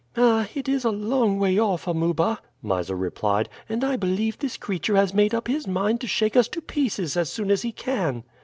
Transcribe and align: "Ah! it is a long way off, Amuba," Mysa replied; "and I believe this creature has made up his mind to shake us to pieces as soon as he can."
"Ah! 0.17 0.47
it 0.55 0.67
is 0.67 0.83
a 0.83 0.89
long 0.89 1.37
way 1.37 1.59
off, 1.59 1.85
Amuba," 1.87 2.39
Mysa 2.63 2.95
replied; 2.95 3.47
"and 3.69 3.83
I 3.83 3.97
believe 3.97 4.39
this 4.39 4.57
creature 4.57 4.95
has 4.95 5.13
made 5.13 5.35
up 5.35 5.47
his 5.47 5.67
mind 5.67 6.01
to 6.01 6.07
shake 6.07 6.35
us 6.35 6.47
to 6.47 6.59
pieces 6.59 7.15
as 7.15 7.31
soon 7.31 7.51
as 7.51 7.61
he 7.61 7.71
can." 7.71 8.23